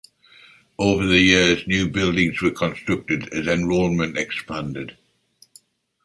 [0.79, 4.97] Over the years new buildings were constructed as enrollment expanded.